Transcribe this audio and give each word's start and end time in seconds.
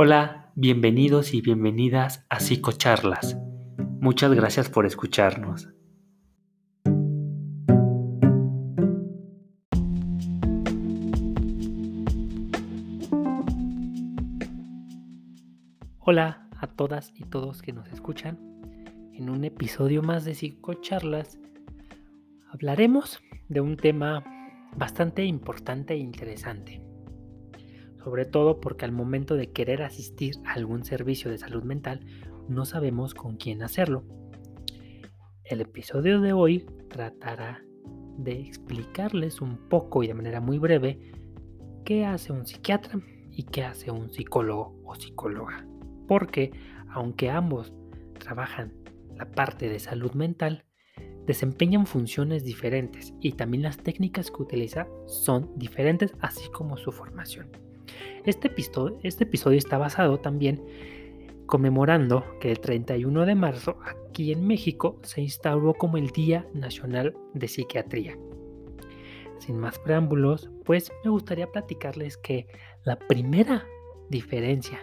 Hola, 0.00 0.52
bienvenidos 0.54 1.34
y 1.34 1.40
bienvenidas 1.40 2.24
a 2.30 2.38
Psicocharlas. 2.38 3.36
Muchas 4.00 4.32
gracias 4.32 4.68
por 4.68 4.86
escucharnos. 4.86 5.70
Hola 15.98 16.48
a 16.60 16.68
todas 16.68 17.12
y 17.16 17.24
todos 17.24 17.60
que 17.60 17.72
nos 17.72 17.88
escuchan. 17.88 18.38
En 19.14 19.28
un 19.28 19.42
episodio 19.42 20.04
más 20.04 20.24
de 20.24 20.36
Psicocharlas 20.36 21.40
hablaremos 22.52 23.20
de 23.48 23.60
un 23.60 23.76
tema 23.76 24.22
bastante 24.76 25.24
importante 25.24 25.94
e 25.94 25.96
interesante. 25.96 26.87
Sobre 28.08 28.24
todo 28.24 28.58
porque 28.58 28.86
al 28.86 28.92
momento 28.92 29.34
de 29.34 29.52
querer 29.52 29.82
asistir 29.82 30.36
a 30.46 30.54
algún 30.54 30.82
servicio 30.82 31.30
de 31.30 31.36
salud 31.36 31.62
mental 31.62 32.00
no 32.48 32.64
sabemos 32.64 33.12
con 33.12 33.36
quién 33.36 33.62
hacerlo. 33.62 34.02
El 35.44 35.60
episodio 35.60 36.18
de 36.22 36.32
hoy 36.32 36.64
tratará 36.88 37.62
de 38.16 38.40
explicarles 38.40 39.42
un 39.42 39.58
poco 39.68 40.02
y 40.02 40.06
de 40.06 40.14
manera 40.14 40.40
muy 40.40 40.56
breve 40.56 41.12
qué 41.84 42.06
hace 42.06 42.32
un 42.32 42.46
psiquiatra 42.46 42.98
y 43.30 43.42
qué 43.42 43.64
hace 43.64 43.90
un 43.90 44.10
psicólogo 44.10 44.80
o 44.86 44.94
psicóloga. 44.94 45.66
Porque 46.06 46.50
aunque 46.88 47.28
ambos 47.28 47.74
trabajan 48.18 48.72
la 49.18 49.30
parte 49.32 49.68
de 49.68 49.80
salud 49.80 50.12
mental, 50.12 50.64
desempeñan 51.26 51.86
funciones 51.86 52.42
diferentes 52.42 53.12
y 53.20 53.32
también 53.32 53.64
las 53.64 53.76
técnicas 53.76 54.30
que 54.30 54.42
utiliza 54.42 54.88
son 55.06 55.52
diferentes, 55.58 56.14
así 56.20 56.48
como 56.52 56.78
su 56.78 56.90
formación. 56.90 57.67
Este 58.24 58.48
episodio, 58.48 58.98
este 59.02 59.24
episodio 59.24 59.58
está 59.58 59.78
basado 59.78 60.18
también 60.18 60.62
conmemorando 61.46 62.24
que 62.40 62.50
el 62.50 62.60
31 62.60 63.24
de 63.24 63.34
marzo 63.34 63.78
aquí 63.84 64.32
en 64.32 64.46
México 64.46 64.98
se 65.02 65.22
instauró 65.22 65.74
como 65.74 65.96
el 65.96 66.10
Día 66.10 66.46
Nacional 66.52 67.16
de 67.32 67.48
Psiquiatría. 67.48 68.18
Sin 69.38 69.58
más 69.58 69.78
preámbulos, 69.78 70.50
pues 70.64 70.92
me 71.04 71.10
gustaría 71.10 71.50
platicarles 71.50 72.16
que 72.16 72.46
la 72.84 72.98
primera 72.98 73.66
diferencia 74.10 74.80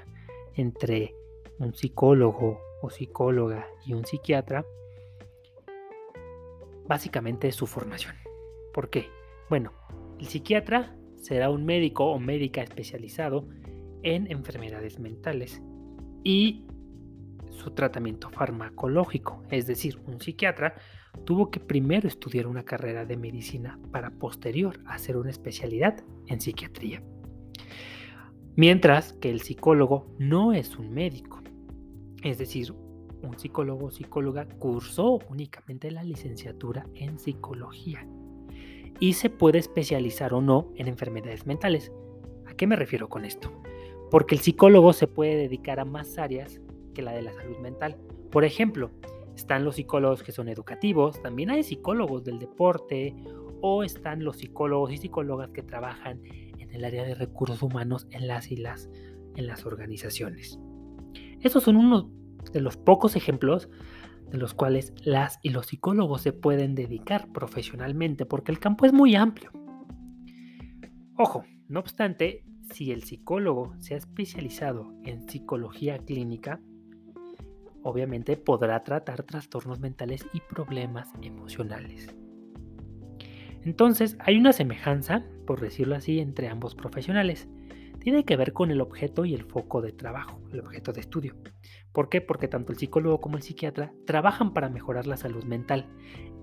entre 0.55 1.13
un 1.59 1.75
psicólogo 1.75 2.59
o 2.81 2.89
psicóloga 2.89 3.67
y 3.85 3.93
un 3.93 4.05
psiquiatra 4.05 4.65
básicamente 6.87 7.47
es 7.47 7.55
su 7.55 7.67
formación. 7.67 8.15
¿Por 8.73 8.89
qué? 8.89 9.09
Bueno, 9.49 9.71
el 10.19 10.27
psiquiatra 10.27 10.94
será 11.25 11.49
un 11.49 11.65
médico 11.65 12.05
o 12.05 12.19
médica 12.19 12.61
especializado 12.61 13.47
en 14.03 14.31
enfermedades 14.31 14.99
mentales 14.99 15.59
y 16.23 16.63
su 17.49 17.71
tratamiento 17.71 18.29
farmacológico, 18.29 19.41
es 19.49 19.65
decir, 19.65 19.99
un 20.05 20.21
psiquiatra 20.21 20.75
tuvo 21.23 21.49
que 21.49 21.59
primero 21.59 22.07
estudiar 22.07 22.45
una 22.45 22.63
carrera 22.63 23.05
de 23.05 23.17
medicina 23.17 23.79
para 23.91 24.11
posterior 24.11 24.79
hacer 24.85 25.17
una 25.17 25.31
especialidad 25.31 26.03
en 26.27 26.41
psiquiatría. 26.41 27.01
Mientras 28.55 29.13
que 29.13 29.31
el 29.31 29.41
psicólogo 29.41 30.15
no 30.19 30.53
es 30.53 30.77
un 30.77 30.93
médico, 30.93 31.41
es 32.21 32.37
decir, 32.37 32.71
un 33.23 33.39
psicólogo 33.39 33.87
o 33.87 33.91
psicóloga 33.91 34.45
cursó 34.45 35.17
únicamente 35.29 35.89
la 35.89 36.03
licenciatura 36.03 36.85
en 36.93 37.17
psicología 37.17 38.05
y 38.99 39.13
se 39.13 39.29
puede 39.29 39.59
especializar 39.59 40.33
o 40.33 40.41
no 40.41 40.71
en 40.75 40.87
enfermedades 40.87 41.45
mentales. 41.45 41.91
¿A 42.45 42.53
qué 42.53 42.67
me 42.67 42.75
refiero 42.75 43.09
con 43.09 43.25
esto? 43.25 43.51
Porque 44.11 44.35
el 44.35 44.41
psicólogo 44.41 44.93
se 44.93 45.07
puede 45.07 45.35
dedicar 45.35 45.79
a 45.79 45.85
más 45.85 46.17
áreas 46.17 46.61
que 46.93 47.01
la 47.01 47.11
de 47.11 47.21
la 47.21 47.33
salud 47.33 47.57
mental. 47.57 47.97
Por 48.31 48.45
ejemplo, 48.45 48.91
están 49.35 49.65
los 49.65 49.75
psicólogos 49.75 50.23
que 50.23 50.31
son 50.31 50.47
educativos, 50.47 51.21
también 51.21 51.49
hay 51.49 51.63
psicólogos 51.63 52.23
del 52.23 52.39
deporte 52.39 53.13
o 53.61 53.83
están 53.83 54.23
los 54.23 54.37
psicólogos 54.37 54.91
y 54.91 54.97
psicólogas 54.97 55.51
que 55.51 55.61
trabajan 55.61 56.21
en 56.57 56.71
el 56.71 56.85
área 56.85 57.03
de 57.03 57.15
recursos 57.15 57.61
humanos 57.61 58.07
en 58.11 58.27
las 58.27 58.51
y 58.51 58.57
las, 58.57 58.89
en 59.35 59.47
las 59.47 59.65
organizaciones. 59.65 60.59
Esos 61.41 61.63
son 61.63 61.75
unos 61.75 62.07
de 62.51 62.61
los 62.61 62.77
pocos 62.77 63.15
ejemplos 63.15 63.69
de 64.31 64.37
los 64.37 64.53
cuales 64.53 64.93
las 65.03 65.39
y 65.41 65.49
los 65.49 65.67
psicólogos 65.67 66.21
se 66.21 66.33
pueden 66.33 66.75
dedicar 66.75 67.27
profesionalmente, 67.31 68.25
porque 68.25 68.51
el 68.51 68.59
campo 68.59 68.85
es 68.85 68.93
muy 68.93 69.15
amplio. 69.15 69.51
Ojo, 71.17 71.45
no 71.67 71.79
obstante, 71.79 72.43
si 72.71 72.91
el 72.91 73.03
psicólogo 73.03 73.73
se 73.79 73.93
ha 73.93 73.97
especializado 73.97 74.93
en 75.03 75.29
psicología 75.29 75.97
clínica, 75.99 76.59
obviamente 77.83 78.35
podrá 78.37 78.83
tratar 78.83 79.23
trastornos 79.23 79.79
mentales 79.79 80.25
y 80.33 80.41
problemas 80.41 81.11
emocionales. 81.21 82.13
Entonces, 83.63 84.17
hay 84.19 84.37
una 84.37 84.53
semejanza, 84.53 85.23
por 85.47 85.61
decirlo 85.61 85.95
así, 85.95 86.19
entre 86.19 86.49
ambos 86.49 86.75
profesionales 86.75 87.47
tiene 88.05 88.23
que 88.23 88.37
ver 88.37 88.53
con 88.53 88.69
el 88.69 88.81
objeto 88.81 89.25
y 89.25 89.33
el 89.33 89.45
foco 89.45 89.81
de 89.81 89.91
trabajo, 89.91 90.39
el 90.53 90.59
objeto 90.59 90.93
de 90.93 91.01
estudio. 91.01 91.33
¿Por 91.91 92.07
qué? 92.07 92.21
Porque 92.21 92.47
tanto 92.47 92.71
el 92.71 92.77
psicólogo 92.77 93.19
como 93.19 93.35
el 93.35 93.41
psiquiatra 93.41 93.93
trabajan 94.05 94.53
para 94.53 94.69
mejorar 94.69 95.07
la 95.07 95.17
salud 95.17 95.43
mental 95.43 95.89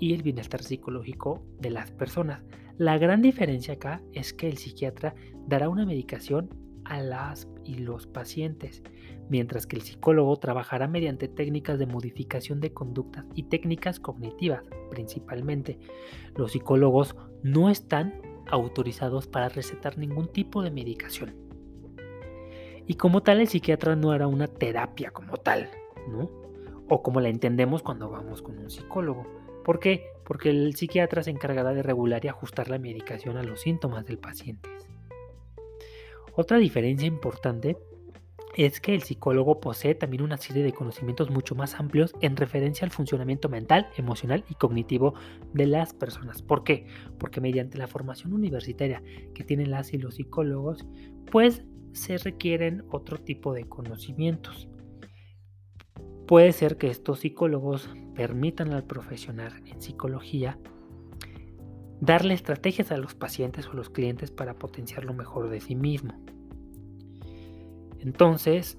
y 0.01 0.13
el 0.13 0.25
bienestar 0.25 0.61
psicológico 0.61 1.47
de 1.61 1.71
las 1.71 1.93
personas. 1.93 2.43
La 2.79 2.99
gran 2.99 3.23
diferencia 3.23 3.75
acá 3.75 4.03
es 4.13 4.33
que 4.33 4.49
el 4.49 4.59
psiquiatra 4.59 5.15
dará 5.47 5.69
una 5.69 5.87
medicación 5.87 6.51
a 6.85 7.01
las 7.01 7.49
y 7.63 7.77
los 7.77 8.09
pacientes, 8.09 8.83
mientras 9.31 9.69
que 9.69 9.77
el 9.77 9.83
psicólogo 9.83 10.37
trabajará 10.41 10.89
mediante 10.89 11.29
técnicas 11.29 11.79
de 11.79 11.87
modificación 11.87 12.61
de 12.61 12.73
conductas 12.73 13.25
y 13.37 13.45
técnicas 13.45 14.01
cognitivas 14.01 14.65
principalmente. 14.91 15.79
Los 16.35 16.51
psicólogos 16.51 17.15
no 17.45 17.71
están 17.71 18.21
autorizados 18.51 19.29
para 19.29 19.49
recetar 19.49 19.97
ningún 19.97 20.27
tipo 20.27 20.65
de 20.65 20.73
medicación. 20.73 21.52
Y 22.87 22.95
como 22.95 23.23
tal, 23.23 23.41
el 23.41 23.49
psiquiatra 23.49 23.97
no 23.97 24.15
era 24.15 24.27
una 24.27 24.49
terapia 24.49 25.11
como 25.11 25.37
tal, 25.37 25.71
¿no? 26.09 26.31
O 26.89 27.03
como 27.03 27.21
la 27.21 27.29
entendemos 27.29 27.83
cuando 27.83 28.11
vamos 28.11 28.43
con 28.43 28.59
un 28.59 28.71
psicólogo. 28.71 29.27
¿Por 29.65 29.79
qué? 29.79 30.05
Porque 30.25 30.51
el 30.51 30.75
psiquiatra 30.75 31.23
se 31.23 31.31
encargará 31.31 31.73
de 31.73 31.83
regular 31.83 32.25
y 32.25 32.29
ajustar 32.29 32.69
la 32.69 32.79
medicación 32.79 33.37
a 33.37 33.43
los 33.43 33.61
síntomas 33.61 34.05
del 34.05 34.19
paciente. 34.19 34.69
Otra 36.35 36.59
diferencia 36.59 37.07
importante 37.07 37.77
es 38.57 38.81
que 38.81 38.95
el 38.95 39.03
psicólogo 39.03 39.61
posee 39.61 39.95
también 39.95 40.23
una 40.23 40.37
serie 40.37 40.63
de 40.63 40.73
conocimientos 40.73 41.31
mucho 41.31 41.55
más 41.55 41.75
amplios 41.75 42.15
en 42.21 42.37
referencia 42.37 42.85
al 42.85 42.91
funcionamiento 42.91 43.49
mental, 43.49 43.89
emocional 43.97 44.45
y 44.49 44.55
cognitivo 44.55 45.15
de 45.55 45.67
las 45.67 45.95
personas. 45.95 46.43
¿Por 46.43 46.65
qué? 46.65 46.87
Porque 47.19 47.41
mediante 47.41 47.79
la 47.79 47.87
formación 47.87 48.33
universitaria 48.33 49.03
que 49.35 49.45
tienen 49.45 49.71
las 49.71 49.93
y 49.95 49.99
los 49.99 50.17
psicólogos, 50.17 50.85
pues 51.31 51.65
se 51.93 52.19
requieren 52.19 52.85
otro 52.91 53.19
tipo 53.19 53.53
de 53.53 53.65
conocimientos. 53.69 54.69
Puede 56.27 56.53
ser 56.53 56.79
que 56.79 56.89
estos 56.89 57.21
psicólogos 57.21 57.91
permitan 58.15 58.73
al 58.73 58.85
profesional 58.85 59.53
en 59.67 59.81
psicología 59.81 60.59
darle 62.01 62.35
estrategias 62.35 62.91
a 62.91 62.97
los 62.97 63.15
pacientes 63.15 63.69
o 63.69 63.75
los 63.75 63.91
clientes 63.91 64.31
para 64.31 64.55
potenciar 64.55 65.05
lo 65.05 65.15
mejor 65.15 65.51
de 65.51 65.61
sí 65.61 65.75
mismo. 65.75 66.15
Entonces, 68.01 68.79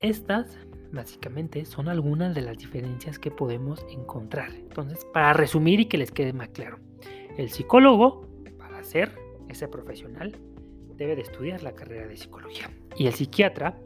estas 0.00 0.58
básicamente 0.92 1.64
son 1.64 1.88
algunas 1.88 2.34
de 2.34 2.42
las 2.42 2.58
diferencias 2.58 3.18
que 3.18 3.30
podemos 3.30 3.84
encontrar. 3.90 4.52
Entonces, 4.54 5.06
para 5.12 5.32
resumir 5.32 5.80
y 5.80 5.86
que 5.86 5.98
les 5.98 6.10
quede 6.10 6.32
más 6.32 6.48
claro, 6.48 6.78
el 7.36 7.50
psicólogo, 7.50 8.28
para 8.58 8.82
ser 8.84 9.12
ese 9.48 9.66
profesional, 9.68 10.36
debe 10.98 11.16
de 11.16 11.22
estudiar 11.22 11.62
la 11.62 11.74
carrera 11.74 12.06
de 12.06 12.16
psicología. 12.16 12.70
Y 12.96 13.06
el 13.06 13.14
psiquiatra 13.14 13.80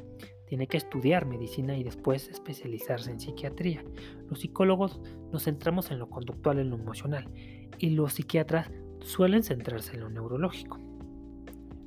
tiene 0.46 0.66
que 0.66 0.78
estudiar 0.78 1.26
medicina 1.26 1.76
y 1.76 1.84
después 1.84 2.28
especializarse 2.28 3.10
en 3.10 3.20
psiquiatría. 3.20 3.84
Los 4.28 4.40
psicólogos 4.40 5.00
nos 5.30 5.44
centramos 5.44 5.90
en 5.90 5.98
lo 5.98 6.10
conductual, 6.10 6.58
en 6.58 6.70
lo 6.70 6.76
emocional, 6.76 7.28
y 7.78 7.90
los 7.90 8.14
psiquiatras 8.14 8.70
suelen 9.00 9.42
centrarse 9.42 9.94
en 9.94 10.00
lo 10.00 10.10
neurológico. 10.10 10.78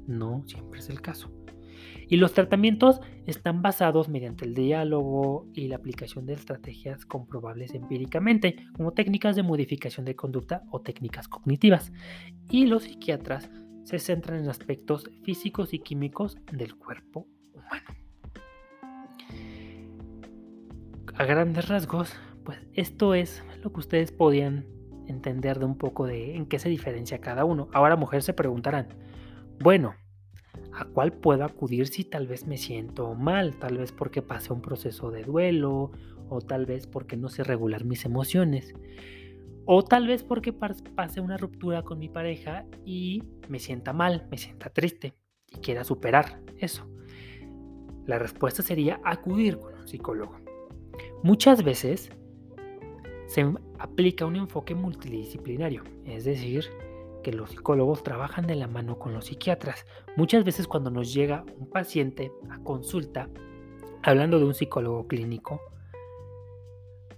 No 0.07 0.43
siempre 0.47 0.79
es 0.79 0.89
el 0.89 1.01
caso. 1.01 1.31
Y 2.07 2.17
los 2.17 2.33
tratamientos 2.33 3.01
están 3.25 3.61
basados 3.61 4.09
mediante 4.09 4.45
el 4.45 4.53
diálogo 4.53 5.47
y 5.53 5.67
la 5.67 5.77
aplicación 5.77 6.25
de 6.25 6.33
estrategias 6.33 7.05
comprobables 7.05 7.73
empíricamente, 7.73 8.57
como 8.73 8.93
técnicas 8.93 9.35
de 9.35 9.43
modificación 9.43 10.05
de 10.05 10.15
conducta 10.15 10.63
o 10.71 10.81
técnicas 10.81 11.27
cognitivas. 11.27 11.91
Y 12.49 12.67
los 12.67 12.83
psiquiatras 12.83 13.49
se 13.85 13.99
centran 13.99 14.43
en 14.43 14.49
aspectos 14.49 15.09
físicos 15.23 15.73
y 15.73 15.79
químicos 15.79 16.37
del 16.51 16.75
cuerpo 16.75 17.27
humano. 17.53 17.85
A 21.13 21.23
grandes 21.23 21.69
rasgos, 21.69 22.13
pues 22.43 22.59
esto 22.73 23.13
es 23.13 23.43
lo 23.63 23.71
que 23.71 23.79
ustedes 23.79 24.11
podían 24.11 24.65
entender 25.07 25.59
de 25.59 25.65
un 25.65 25.77
poco 25.77 26.07
de 26.07 26.35
en 26.35 26.47
qué 26.47 26.57
se 26.59 26.67
diferencia 26.67 27.21
cada 27.21 27.45
uno. 27.45 27.69
Ahora 27.73 27.95
mujeres 27.95 28.25
se 28.25 28.33
preguntarán, 28.33 28.87
bueno, 29.59 29.93
a 30.73 30.85
cuál 30.85 31.13
puedo 31.13 31.45
acudir 31.45 31.87
si 31.87 32.03
tal 32.03 32.27
vez 32.27 32.47
me 32.47 32.57
siento 32.57 33.13
mal, 33.13 33.55
tal 33.59 33.77
vez 33.77 33.91
porque 33.91 34.23
pasé 34.23 34.51
un 34.51 34.61
proceso 34.61 35.11
de 35.11 35.23
duelo 35.23 35.91
o 36.27 36.41
tal 36.41 36.65
vez 36.65 36.87
porque 36.87 37.17
no 37.17 37.29
sé 37.29 37.43
regular 37.43 37.85
mis 37.85 38.03
emociones. 38.03 38.73
O 39.65 39.83
tal 39.83 40.07
vez 40.07 40.23
porque 40.23 40.53
pasé 40.53 41.21
una 41.21 41.37
ruptura 41.37 41.81
con 41.83 41.97
mi 41.97 42.07
pareja 42.07 42.65
y 42.85 43.23
me 43.49 43.59
sienta 43.59 43.93
mal, 43.93 44.27
me 44.29 44.37
sienta 44.37 44.69
triste 44.69 45.15
y 45.51 45.57
quiera 45.57 45.83
superar 45.83 46.41
eso. 46.59 46.87
La 48.05 48.19
respuesta 48.19 48.61
sería 48.61 49.01
acudir 49.03 49.57
con 49.57 49.73
un 49.73 49.87
psicólogo. 49.87 50.35
Muchas 51.23 51.63
veces 51.63 52.11
se 53.25 53.51
aplica 53.79 54.25
un 54.25 54.35
enfoque 54.35 54.75
multidisciplinario, 54.75 55.83
es 56.05 56.25
decir, 56.25 56.65
que 57.23 57.31
los 57.31 57.49
psicólogos 57.49 58.03
trabajan 58.03 58.45
de 58.45 58.53
la 58.53 58.67
mano 58.67 58.99
con 58.99 59.13
los 59.13 59.25
psiquiatras. 59.25 59.87
Muchas 60.15 60.43
veces 60.43 60.67
cuando 60.67 60.91
nos 60.91 61.11
llega 61.11 61.43
un 61.57 61.67
paciente 61.67 62.31
a 62.51 62.59
consulta, 62.59 63.27
hablando 64.03 64.37
de 64.37 64.45
un 64.45 64.53
psicólogo 64.53 65.07
clínico, 65.07 65.59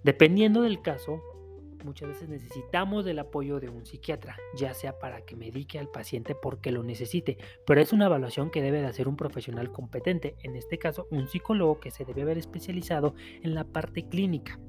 dependiendo 0.03 0.61
del 0.61 0.81
caso, 0.81 1.21
muchas 1.87 2.09
veces 2.09 2.29
necesitamos 2.29 3.05
del 3.05 3.19
apoyo 3.19 3.59
de 3.59 3.69
un 3.69 3.85
psiquiatra, 3.85 4.37
ya 4.55 4.73
sea 4.73 4.99
para 4.99 5.21
que 5.21 5.35
medique 5.35 5.79
al 5.79 5.87
paciente 5.87 6.35
porque 6.35 6.71
lo 6.71 6.83
necesite, 6.83 7.37
pero 7.65 7.81
es 7.81 7.93
una 7.93 8.05
evaluación 8.05 8.51
que 8.51 8.61
debe 8.61 8.81
de 8.81 8.87
hacer 8.87 9.07
un 9.07 9.15
profesional 9.15 9.71
competente, 9.71 10.35
en 10.43 10.55
este 10.55 10.77
caso 10.77 11.07
un 11.09 11.27
psicólogo 11.27 11.79
que 11.79 11.91
se 11.91 12.05
debe 12.05 12.23
haber 12.23 12.37
especializado 12.37 13.15
en 13.41 13.55
la 13.55 13.63
parte 13.63 14.07
clínica. 14.07 14.59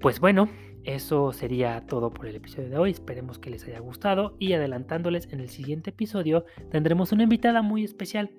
Pues 0.00 0.20
bueno, 0.20 0.48
eso 0.84 1.32
sería 1.32 1.84
todo 1.86 2.10
por 2.10 2.26
el 2.26 2.36
episodio 2.36 2.68
de 2.68 2.78
hoy. 2.78 2.90
Esperemos 2.90 3.38
que 3.38 3.50
les 3.50 3.64
haya 3.66 3.80
gustado 3.80 4.36
y 4.38 4.52
adelantándoles 4.52 5.32
en 5.32 5.40
el 5.40 5.48
siguiente 5.48 5.90
episodio 5.90 6.44
tendremos 6.70 7.12
una 7.12 7.24
invitada 7.24 7.62
muy 7.62 7.82
especial, 7.82 8.30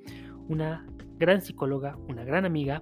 una 0.48 0.88
gran 1.18 1.42
psicóloga, 1.42 1.98
una 2.07 2.24
gran 2.24 2.45
amiga 2.45 2.81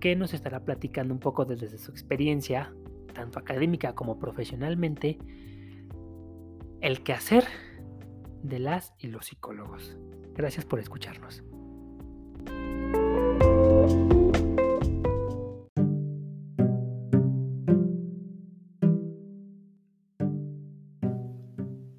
que 0.00 0.14
nos 0.14 0.34
estará 0.34 0.64
platicando 0.64 1.12
un 1.12 1.20
poco 1.20 1.44
desde 1.44 1.76
su 1.78 1.90
experiencia, 1.90 2.72
tanto 3.16 3.38
académica 3.38 3.94
como 3.94 4.18
profesionalmente, 4.18 5.18
el 6.82 7.02
quehacer 7.02 7.44
de 8.42 8.58
las 8.58 8.94
y 8.98 9.08
los 9.08 9.26
psicólogos. 9.26 9.96
Gracias 10.34 10.66
por 10.66 10.78
escucharnos. 10.78 11.42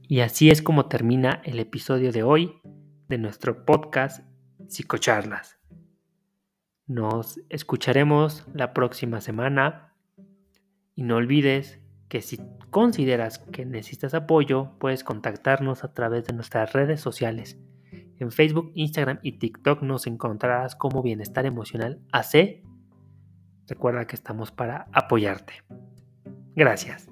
Y 0.10 0.22
así 0.22 0.50
es 0.50 0.62
como 0.62 0.88
termina 0.88 1.42
el 1.44 1.60
episodio 1.60 2.12
de 2.12 2.24
hoy 2.24 2.62
de 3.10 3.18
nuestro 3.18 3.66
podcast 3.66 4.24
Psicocharlas. 4.68 5.60
Nos 6.86 7.42
escucharemos 7.50 8.46
la 8.54 8.74
próxima 8.74 9.20
semana 9.20 9.88
y 10.98 11.04
no 11.04 11.16
olvides 11.16 11.80
que 12.10 12.22
si 12.22 12.40
consideras 12.72 13.38
que 13.38 13.66
necesitas 13.66 14.14
apoyo, 14.16 14.72
puedes 14.80 15.04
contactarnos 15.04 15.84
a 15.84 15.94
través 15.94 16.26
de 16.26 16.34
nuestras 16.34 16.74
redes 16.74 17.00
sociales. 17.00 17.58
En 18.20 18.32
Facebook, 18.32 18.72
Instagram 18.74 19.20
y 19.22 19.34
TikTok 19.34 19.84
nos 19.84 20.08
encontrarás 20.08 20.76
como 20.76 21.04
Bienestar 21.04 21.46
Emocional 21.46 22.02
AC. 22.12 22.64
Recuerda 23.68 24.08
que 24.08 24.16
estamos 24.16 24.52
para 24.52 24.88
apoyarte. 24.92 25.54
Gracias. 26.56 27.08